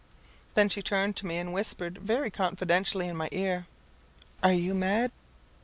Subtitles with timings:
[0.55, 3.67] Then she turned to me, and whispered very confidentially in my ear,
[4.41, 5.11] "Are you mad?